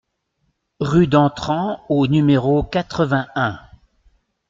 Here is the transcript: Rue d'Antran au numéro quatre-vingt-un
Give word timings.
Rue 0.79 1.05
d'Antran 1.05 1.85
au 1.87 2.07
numéro 2.07 2.63
quatre-vingt-un 2.63 3.59